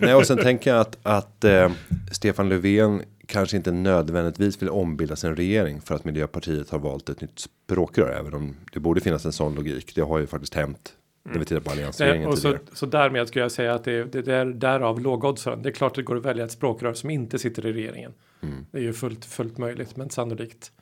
[0.00, 1.70] nej, och sen tänker jag att att eh,
[2.12, 7.20] Stefan Löfven kanske inte nödvändigtvis vill ombilda sin regering för att Miljöpartiet har valt ett
[7.20, 9.94] nytt språkrör, även om det borde finnas en sån logik.
[9.94, 13.44] Det har ju faktiskt hänt när vi tittar på alliansregeringen och så, så därmed skulle
[13.44, 15.62] jag säga att det, det, det är därav lågoddsaren.
[15.62, 18.12] Det är klart att det går att välja ett språkrör som inte sitter i regeringen.
[18.40, 18.66] Mm.
[18.70, 20.72] Det är ju fullt, fullt möjligt, men sannolikt.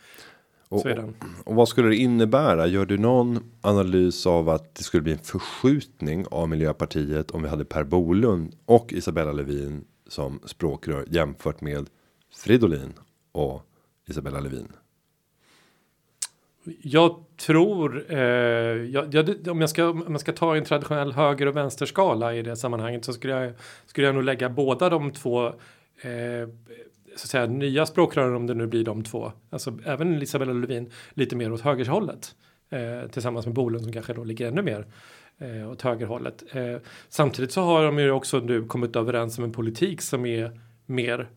[0.69, 1.15] Och, så är den.
[1.45, 2.67] och vad skulle det innebära?
[2.67, 7.49] Gör du någon analys av att det skulle bli en förskjutning av Miljöpartiet om vi
[7.49, 11.87] hade Per Bolund och Isabella Lövin som språkrör jämfört med
[12.37, 12.93] Fridolin
[13.33, 13.63] och
[14.07, 14.69] Isabella Lövin?
[16.83, 21.47] Jag tror, eh, jag, jag, om, jag ska, om jag ska ta en traditionell höger
[21.47, 23.53] och vänsterskala i det sammanhanget så skulle jag,
[23.87, 26.49] skulle jag nog lägga båda de två eh,
[27.17, 29.33] så att säga, nya språkrören om det nu blir de två.
[29.51, 32.35] Alltså även Isabella Lövin lite mer åt högerhållet.
[32.71, 34.87] Eh, tillsammans med Bolund som kanske då ligger ännu mer
[35.39, 36.45] eh, åt högerhållet.
[36.53, 36.77] Eh,
[37.09, 41.29] samtidigt så har de ju också nu kommit överens om en politik som är mer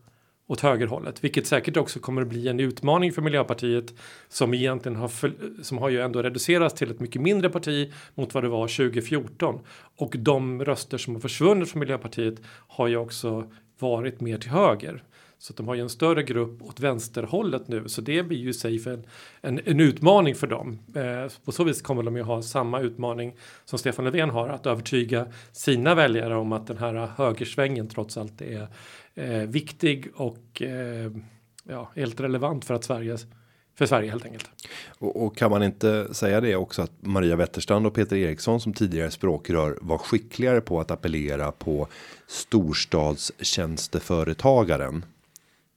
[0.50, 3.94] åt högerhållet, vilket säkert också kommer att bli en utmaning för Miljöpartiet
[4.28, 5.32] som egentligen har, för,
[5.62, 9.60] som har ju ändå reducerats till ett mycket mindre parti mot vad det var 2014.
[9.96, 12.34] Och de röster som har försvunnit från Miljöpartiet
[12.68, 15.02] har ju också varit mer till höger.
[15.38, 18.50] Så att de har ju en större grupp åt vänsterhållet nu, så det blir ju
[18.50, 19.04] i sig en,
[19.40, 20.78] en, en utmaning för dem.
[20.94, 24.66] Eh, på så vis kommer de ju ha samma utmaning som Stefan Löfven har, att
[24.66, 28.68] övertyga sina väljare om att den här högersvängen trots allt är
[29.20, 31.10] eh, viktig och eh,
[31.64, 33.16] ja, helt relevant för att Sverige
[33.74, 34.50] för Sverige helt enkelt.
[34.98, 38.72] Och, och kan man inte säga det också att Maria Wetterstrand och Peter Eriksson som
[38.72, 41.88] tidigare språkrör var skickligare på att appellera på
[42.26, 45.04] storstadstjänsteföretagaren.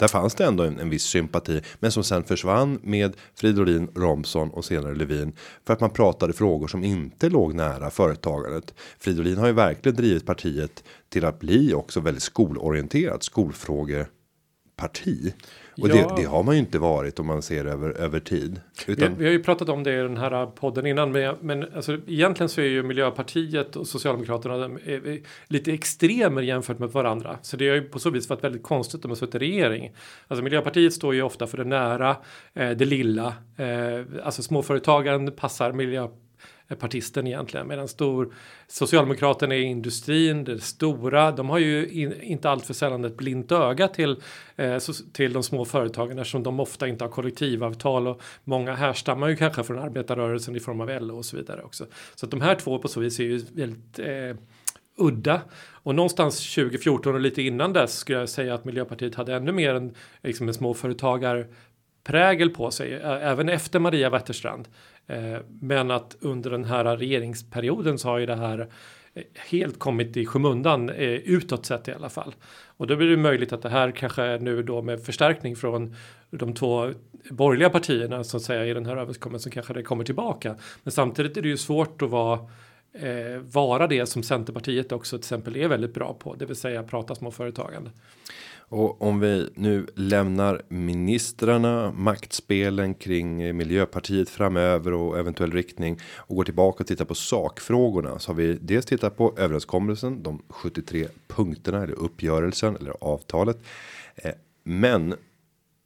[0.03, 4.49] Där fanns det ändå en, en viss sympati, men som sen försvann med Fridolin, Romson
[4.49, 5.33] och senare Levin
[5.65, 8.73] för att man pratade frågor som inte låg nära företagandet.
[8.99, 15.33] Fridolin har ju verkligen drivit partiet till att bli också väldigt skolorienterat skolfrågeparti.
[15.81, 15.95] Och Ja.
[15.95, 18.62] det, det har man ju inte varit om man ser över över tid.
[18.88, 21.75] Vi, Utan, vi har ju pratat om det i den här podden innan, men, men
[21.75, 24.69] alltså, egentligen så är ju Miljöpartiet och Socialdemokraterna
[25.47, 27.38] lite extremer jämfört med varandra.
[27.41, 29.91] Så det har ju på så vis varit väldigt konstigt om har suttit i regering.
[30.27, 32.17] Alltså Miljöpartiet står ju ofta för det nära,
[32.53, 33.33] eh, det lilla.
[33.57, 35.71] Eh, alltså småföretagaren passar
[36.75, 37.67] Partisten egentligen.
[37.67, 38.33] Medan stor
[38.67, 41.31] Socialdemokraterna är industrin, det stora.
[41.31, 44.21] De har ju in, inte alltför sällan ett blint öga till,
[44.55, 44.77] eh,
[45.13, 49.63] till de små företagen eftersom de ofta inte har kollektivavtal och många härstammar ju kanske
[49.63, 51.86] från arbetarrörelsen i form av LO och så vidare också.
[52.15, 54.38] Så att de här två på så vis är ju väldigt eh,
[54.97, 55.41] udda.
[55.71, 59.73] Och någonstans 2014 och lite innan dess skulle jag säga att Miljöpartiet hade ännu mer
[59.73, 61.47] en, liksom en småföretagar
[62.03, 64.67] prägel på sig, även efter Maria Wetterstrand.
[65.07, 68.59] Eh, men att under den här regeringsperioden så har ju det här
[69.13, 72.35] eh, helt kommit i skymundan eh, utåt sett i alla fall.
[72.77, 75.95] Och då blir det möjligt att det här kanske nu då med förstärkning från
[76.29, 76.91] de två
[77.29, 80.55] borgerliga partierna så att säga i den här överenskommelsen kanske det kommer tillbaka.
[80.83, 82.39] Men samtidigt är det ju svårt att vara
[82.93, 86.83] eh, vara det som Centerpartiet också till exempel är väldigt bra på, det vill säga
[86.83, 87.91] prata småföretagande.
[88.73, 96.43] Och om vi nu lämnar ministrarna, maktspelen kring Miljöpartiet framöver och eventuell riktning och går
[96.43, 101.83] tillbaka och tittar på sakfrågorna så har vi dels tittat på överenskommelsen, de 73 punkterna
[101.83, 103.59] eller uppgörelsen eller avtalet.
[104.15, 104.31] Eh,
[104.63, 105.15] men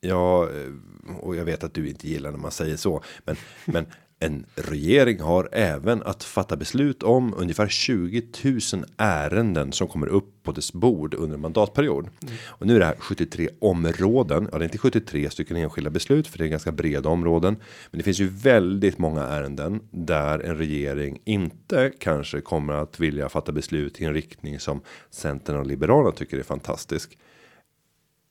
[0.02, 3.86] ja, eh, och jag vet att du inte gillar när man säger så, men men
[4.20, 10.44] en regering har även att fatta beslut om ungefär 20 000 ärenden som kommer upp
[10.44, 12.10] på dess bord under mandatperiod mandatperiod.
[12.48, 14.50] Och nu är det här 73 områden.
[14.52, 17.56] Ja, det är inte 73 stycken enskilda beslut för det är ganska breda områden.
[17.92, 23.30] Men det finns ju väldigt många ärenden där en regering inte kanske kommer att vilja
[23.30, 27.18] fatta beslut i en riktning som Centern och Liberalerna tycker är fantastisk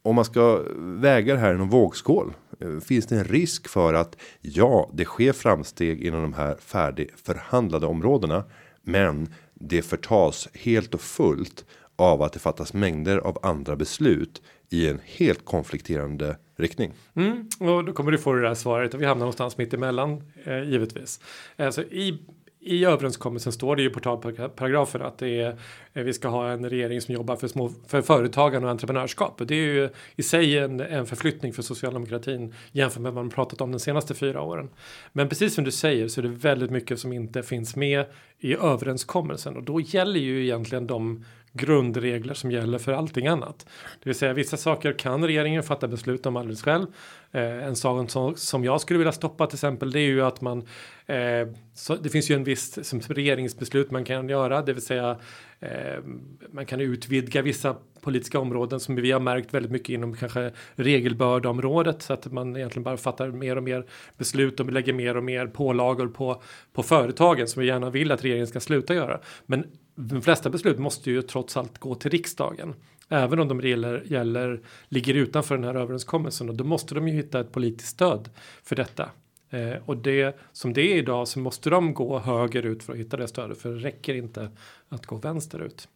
[0.02, 2.32] om man ska väga det här i någon vågskål.
[2.60, 7.86] Eh, finns det en risk för att ja, det sker framsteg inom de här färdigförhandlade
[7.86, 8.44] områdena,
[8.82, 11.64] men det förtas helt och fullt
[11.96, 16.92] av att det fattas mängder av andra beslut i en helt konflikterande riktning.
[17.14, 20.22] Mm, och då kommer du få det där svaret och vi hamnar någonstans mitt emellan
[20.44, 21.20] eh, givetvis.
[21.56, 22.18] Alltså i
[22.66, 25.56] i överenskommelsen står det ju portalparagrafen att det är,
[25.94, 29.40] eh, vi ska ha en regering som jobbar för, små, för företagande och entreprenörskap.
[29.40, 33.30] Och det är ju i sig en, en förflyttning för socialdemokratin jämfört med vad man
[33.30, 34.68] pratat om de senaste fyra åren.
[35.12, 38.04] Men precis som du säger så är det väldigt mycket som inte finns med
[38.38, 41.24] i överenskommelsen och då gäller ju egentligen de
[41.56, 43.66] grundregler som gäller för allting annat.
[44.02, 46.86] Det vill säga vissa saker kan regeringen fatta beslut om alldeles själv.
[47.32, 50.40] Eh, en sak som, som jag skulle vilja stoppa till exempel det är ju att
[50.40, 50.58] man
[51.06, 55.16] eh, så, det finns ju en viss som regeringsbeslut man kan göra, det vill säga
[55.60, 56.02] eh,
[56.50, 62.02] man kan utvidga vissa politiska områden som vi har märkt väldigt mycket inom kanske regelbördområdet
[62.02, 63.86] så att man egentligen bara fattar mer och mer
[64.18, 66.42] beslut och lägger mer och mer pålagor på,
[66.72, 69.20] på företagen som vi gärna vill att regeringen ska sluta göra.
[69.46, 69.64] Men
[69.96, 72.74] de flesta beslut måste ju trots allt gå till riksdagen.
[73.08, 77.14] Även om de gäller, gäller, ligger utanför den här överenskommelsen och då måste de ju
[77.14, 78.30] hitta ett politiskt stöd
[78.62, 79.10] för detta.
[79.50, 83.16] Eh, och det som det är idag så måste de gå högerut för att hitta
[83.16, 84.50] det stödet för det räcker inte
[84.88, 85.88] att gå vänsterut.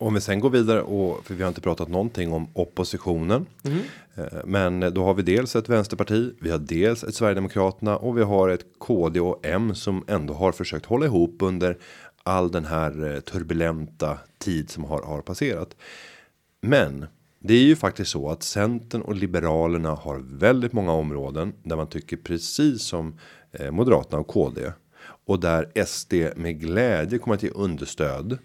[0.00, 3.46] Om vi sen går vidare och för vi har inte pratat någonting om oppositionen.
[3.64, 3.78] Mm.
[4.14, 6.34] Eh, men då har vi dels ett vänsterparti.
[6.40, 10.52] Vi har dels ett Sverigedemokraterna och vi har ett KD och M som ändå har
[10.52, 11.78] försökt hålla ihop under
[12.22, 15.76] all den här eh, turbulenta tid som har, har passerat.
[16.60, 17.06] Men
[17.38, 21.86] det är ju faktiskt så att Centern och Liberalerna har väldigt många områden där man
[21.86, 23.18] tycker precis som
[23.52, 28.38] eh, Moderaterna och KD och där SD med glädje kommer att ge understöd.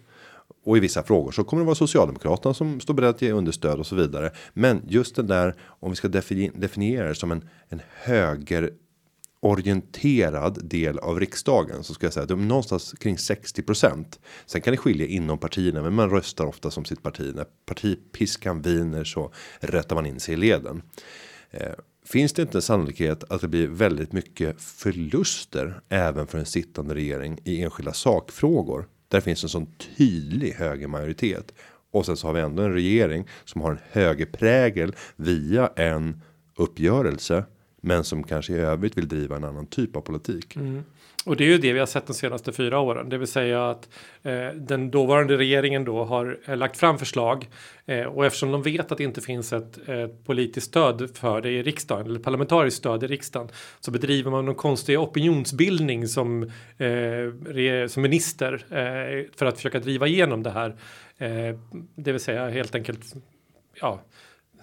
[0.66, 3.80] Och i vissa frågor så kommer det vara Socialdemokraterna som står beredda att ge understöd
[3.80, 4.32] och så vidare.
[4.54, 8.72] Men just det där om vi ska definiera det som en en höger
[9.44, 14.06] orienterad del av riksdagen så ska jag säga att de är någonstans kring 60%
[14.46, 17.32] Sen kan det skilja inom partierna, men man röstar ofta som sitt parti.
[17.36, 20.82] När partipiskan viner så rättar man in sig i leden.
[21.52, 21.74] Eh,
[22.06, 26.96] finns det inte en sannolikhet att det blir väldigt mycket förluster även för en sittande
[26.96, 28.88] regering i enskilda sakfrågor?
[29.08, 31.54] Där finns en sån tydlig högermajoritet
[31.92, 36.22] och sen så har vi ändå en regering som har en högerprägel via en
[36.56, 37.46] uppgörelse
[37.86, 40.56] men som kanske i övrigt vill driva en annan typ av politik.
[40.56, 40.84] Mm.
[41.26, 43.70] Och det är ju det vi har sett de senaste fyra åren, det vill säga
[43.70, 43.90] att
[44.24, 47.50] eh, den dåvarande regeringen då har eh, lagt fram förslag
[47.86, 51.50] eh, och eftersom de vet att det inte finns ett, ett, politiskt stöd för det
[51.50, 56.44] i riksdagen eller parlamentariskt stöd i riksdagen så bedriver man någon konstig opinionsbildning som,
[56.78, 60.76] eh, som minister eh, för att försöka driva igenom det här.
[61.18, 61.58] Eh,
[61.96, 63.14] det vill säga helt enkelt
[63.82, 64.00] ja,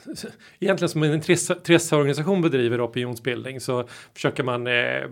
[0.60, 5.04] egentligen som en intresseorganisation bedriver opinionsbildning så försöker man eh,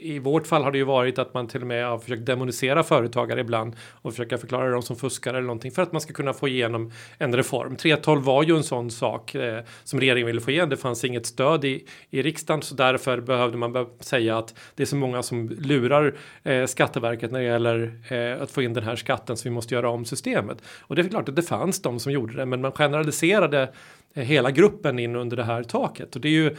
[0.00, 2.82] i vårt fall har det ju varit att man till och med har försökt demonisera
[2.82, 6.32] företagare ibland och försöka förklara dem som fuskar eller någonting för att man ska kunna
[6.32, 7.76] få igenom en reform.
[7.76, 10.68] 3.12 var ju en sån sak eh, som regeringen ville få igen.
[10.68, 14.86] Det fanns inget stöd i, i riksdagen så därför behövde man säga att det är
[14.86, 18.96] så många som lurar eh, Skatteverket när det gäller eh, att få in den här
[18.96, 20.58] skatten så vi måste göra om systemet.
[20.80, 23.68] Och det är klart att det fanns de som gjorde det men man generaliserade
[24.14, 26.14] hela gruppen in under det här taket.
[26.14, 26.56] Och det är ju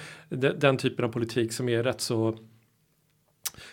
[0.57, 2.38] den typen av politik som är rätt så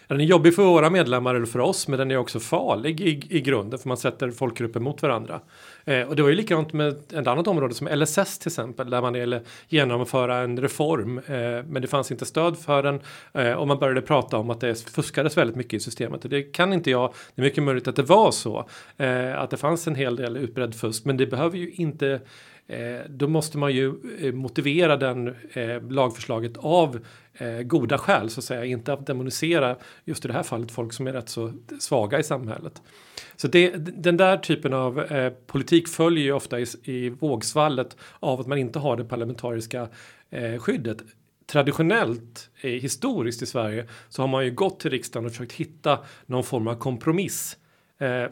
[0.08, 3.36] den är jobbig för våra medlemmar eller för oss, men den är också farlig i,
[3.36, 5.40] i grunden för man sätter folkgrupper mot varandra.
[5.84, 9.02] Eh, och det var ju likadant med ett annat område som LSS till exempel, där
[9.02, 13.00] man ville genomföra en reform, eh, men det fanns inte stöd för den
[13.32, 16.24] eh, och man började prata om att det fuskades väldigt mycket i systemet.
[16.24, 19.50] Och det kan inte jag, det är mycket möjligt att det var så, eh, att
[19.50, 22.20] det fanns en hel del utbredd fusk, men det behöver ju inte
[22.68, 26.98] Eh, då måste man ju eh, motivera den eh, lagförslaget av
[27.64, 31.06] goda skäl så att säga, inte att demonisera just i det här fallet folk som
[31.06, 32.82] är rätt så svaga i samhället.
[33.36, 38.40] Så det, den där typen av eh, politik följer ju ofta i, i vågsvallet av
[38.40, 39.88] att man inte har det parlamentariska
[40.30, 40.98] eh, skyddet
[41.46, 45.98] traditionellt, eh, historiskt i Sverige, så har man ju gått till riksdagen och försökt hitta
[46.26, 47.65] någon form av kompromiss eh,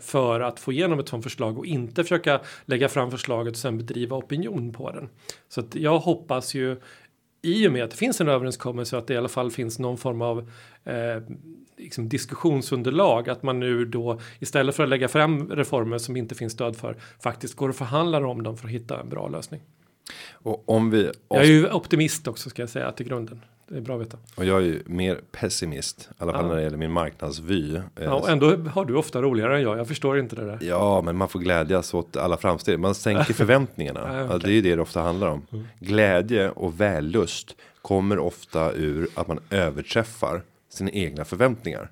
[0.00, 3.78] för att få igenom ett sådant förslag och inte försöka lägga fram förslaget och sen
[3.78, 5.08] bedriva opinion på den.
[5.48, 6.76] Så att jag hoppas ju
[7.42, 9.98] i och med att det finns en överenskommelse att det i alla fall finns någon
[9.98, 10.50] form av
[10.84, 11.22] eh,
[11.76, 16.52] liksom diskussionsunderlag att man nu då istället för att lägga fram reformer som inte finns
[16.52, 19.60] stöd för faktiskt går och förhandlar om dem för att hitta en bra lösning.
[20.32, 23.40] Och om vi jag är ju optimist också ska jag säga till grunden.
[23.68, 24.18] Det är bra att veta.
[24.36, 26.08] Och jag är ju mer pessimist.
[26.10, 26.48] I alla fall ja.
[26.48, 27.80] när det gäller min marknadsvy.
[27.94, 29.78] Ja, och ändå har du ofta roligare än jag.
[29.78, 30.58] Jag förstår inte det där.
[30.60, 32.78] Ja, men man får glädjas åt alla framsteg.
[32.78, 34.00] Man sänker förväntningarna.
[34.18, 34.38] ja, okay.
[34.38, 35.46] Det är ju det det ofta handlar om.
[35.52, 35.64] Mm.
[35.80, 41.90] Glädje och vällust kommer ofta ur att man överträffar sina egna förväntningar.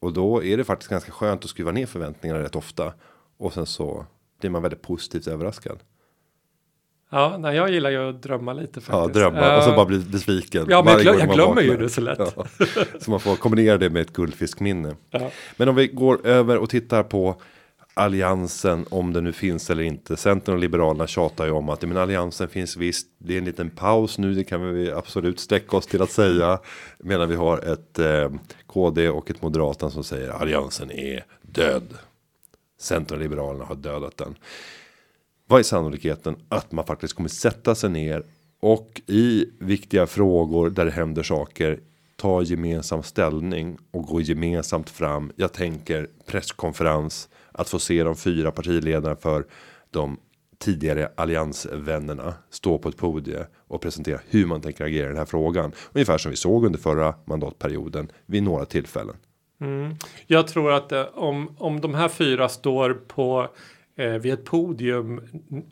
[0.00, 2.92] Och då är det faktiskt ganska skönt att skruva ner förväntningarna rätt ofta.
[3.38, 4.06] Och sen så
[4.40, 5.78] blir man väldigt positivt överraskad.
[7.14, 8.88] Ja, nej, jag gillar ju att drömma lite faktiskt.
[8.90, 10.66] Ja, drömma och så Eh, bara bli besviken.
[10.68, 12.18] Ja, men jag, glöm, jag glömmer ju det så lätt.
[12.36, 12.44] Ja,
[13.00, 14.94] så man får kombinera det med ett guldfiskminne.
[15.10, 15.30] Ja.
[15.56, 17.36] Men om vi går över och tittar på
[17.94, 20.16] alliansen om det nu finns eller inte.
[20.16, 23.06] Centern och Liberalerna tjatar ju om att men alliansen finns visst.
[23.18, 24.34] Det är en liten paus nu.
[24.34, 26.58] Det kan vi absolut sträcka oss till att säga.
[26.98, 28.30] Medan vi har ett eh,
[28.66, 31.94] KD och ett Moderaterna som säger alliansen är död.
[32.80, 34.34] Centern och Liberalerna har dödat den.
[35.48, 38.22] Vad är sannolikheten att man faktiskt kommer sätta sig ner
[38.60, 41.80] och i viktiga frågor där det händer saker
[42.16, 45.32] ta gemensam ställning och gå gemensamt fram.
[45.36, 49.46] Jag tänker presskonferens att få se de fyra partiledarna för
[49.90, 50.18] de
[50.58, 55.24] tidigare alliansvännerna stå på ett podium och presentera hur man tänker agera i den här
[55.24, 55.72] frågan.
[55.92, 59.16] Ungefär som vi såg under förra mandatperioden vid några tillfällen.
[59.60, 59.94] Mm.
[60.26, 63.48] Jag tror att eh, om, om de här fyra står på
[63.96, 65.20] eh, vid ett podium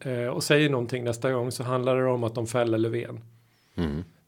[0.01, 3.21] eh, och säger någonting nästa gång så handlar det om att de fäller Löfven.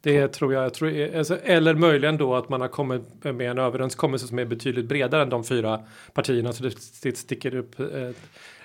[0.01, 3.41] Det tror jag, jag tror, är- alltså, eller möjligen då att man har kommit med
[3.51, 5.81] en överenskommelse som är betydligt bredare än de fyra
[6.13, 7.87] partierna så det st- sticker upp eh,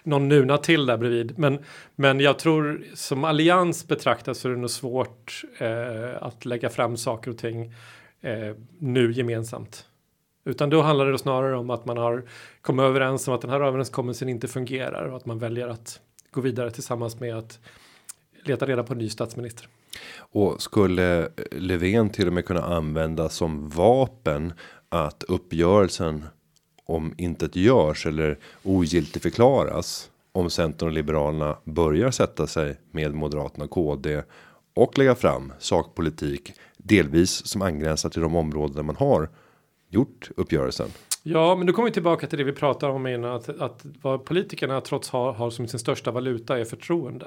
[0.03, 1.39] någon nuna till där bredvid.
[1.39, 1.59] Men,
[1.95, 6.97] men jag tror som allians betraktas så är det nog svårt eh, att lägga fram
[6.97, 7.73] saker och ting
[8.21, 9.85] eh, nu gemensamt.
[10.43, 12.23] Utan då handlar det snarare om att man har
[12.61, 15.99] kommit överens om att den här överenskommelsen inte fungerar och att man väljer att
[16.31, 17.59] gå vidare tillsammans med att
[18.43, 19.67] leta reda på en ny statsminister.
[20.17, 24.53] Och skulle Löfven till och med kunna använda som vapen
[24.89, 26.25] att uppgörelsen
[26.85, 33.71] om inte görs eller ogiltigförklaras om Centern och Liberalerna börjar sätta sig med Moderaterna och
[33.71, 34.21] KD
[34.73, 39.29] och lägga fram sakpolitik delvis som angränsar till de områden där man har
[39.89, 40.89] gjort uppgörelsen.
[41.23, 44.25] Ja, men då kommer vi tillbaka till det vi pratar om innan att, att vad
[44.25, 47.25] politikerna trots har, har som sin största valuta är förtroende.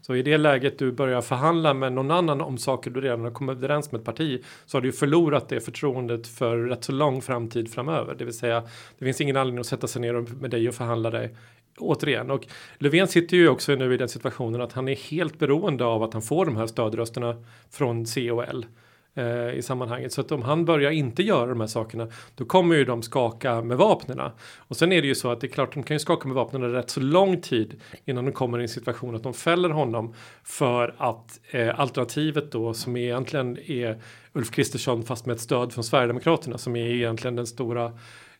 [0.00, 3.30] Så i det läget du börjar förhandla med någon annan om saker du redan har
[3.30, 6.92] kommit överens med ett parti så har du ju förlorat det förtroendet för rätt så
[6.92, 8.14] lång framtid framöver.
[8.18, 8.62] Det vill säga,
[8.98, 11.34] det finns ingen anledning att sätta sig ner med dig och förhandla dig
[11.78, 12.30] återigen.
[12.30, 12.46] Och
[12.78, 16.12] Löfven sitter ju också nu i den situationen att han är helt beroende av att
[16.12, 18.66] han får de här stödrösterna från C och L
[19.14, 20.12] eh, i sammanhanget.
[20.12, 23.62] Så att om han börjar inte göra de här sakerna då kommer ju de skaka
[23.62, 24.32] med vapnena.
[24.56, 26.34] Och sen är det ju så att det är klart de kan ju skaka med
[26.34, 30.14] vapnen rätt så lång tid innan de kommer i en situation att de fäller honom
[30.44, 34.02] för att eh, alternativet då som egentligen är
[34.32, 37.84] Ulf Kristersson fast med ett stöd från Sverigedemokraterna som är egentligen den stora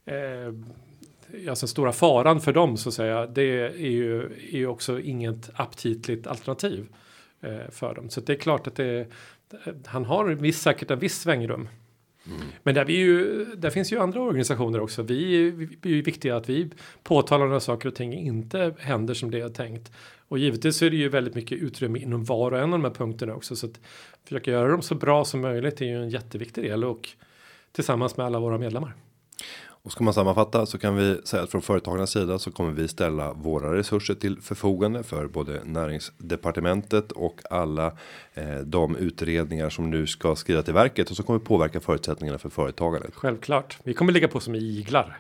[0.04, 0.52] eh,
[1.48, 5.00] alltså den stora faran för dem så att säga, det är ju, är ju också
[5.00, 6.86] inget aptitligt alternativ
[7.40, 8.10] eh, för dem.
[8.10, 9.06] Så det är klart att det,
[9.86, 11.68] han har viss, säkert en viss svängrum.
[12.62, 15.02] Men där, vi ju, där finns ju andra organisationer också.
[15.02, 16.70] Vi, vi, är ju viktiga att vi
[17.02, 19.92] påtalar när saker och ting inte händer som det är tänkt.
[20.28, 22.94] Och givetvis är det ju väldigt mycket utrymme inom var och en av de här
[22.94, 23.56] punkterna också.
[23.56, 23.80] Så att
[24.24, 27.08] försöka göra dem så bra som möjligt är ju en jätteviktig del och
[27.72, 28.94] tillsammans med alla våra medlemmar.
[29.84, 32.88] Och ska man sammanfatta så kan vi säga att från företagarnas sida så kommer vi
[32.88, 37.86] ställa våra resurser till förfogande för både näringsdepartementet och alla
[38.34, 42.48] eh, de utredningar som nu ska skriva till verket och som kommer påverka förutsättningarna för
[42.48, 43.14] företagandet.
[43.14, 43.78] Självklart.
[43.84, 45.18] Vi kommer ligga på som iglar.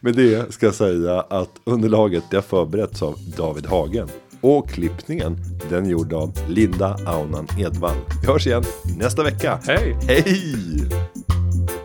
[0.00, 4.08] Med det ska jag säga att underlaget det har förberetts av David Hagen
[4.40, 5.36] och klippningen
[5.68, 7.96] den gjord av Linda Aunan Edvall.
[8.22, 8.64] Vi hörs igen
[8.98, 9.60] nästa vecka.
[9.66, 9.96] Hej!
[10.08, 11.79] Hej!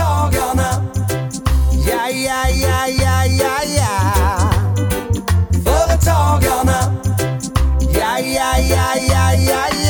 [0.00, 0.70] dagarna.
[1.88, 3.92] Ja, ja, ja, ja, ja, ja.
[5.64, 6.80] Företagarna.
[7.98, 9.89] Ja, ja, ja, ja, ja, ja.